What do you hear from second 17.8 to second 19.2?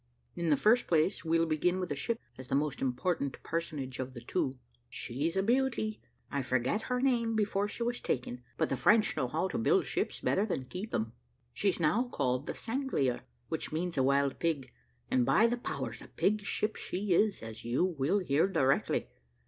will hear directly.